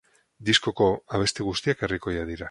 Diskoko 0.47 0.87
abesti 1.17 1.45
guztiak 1.49 1.85
herrikoiak 1.87 2.27
dira. 2.31 2.39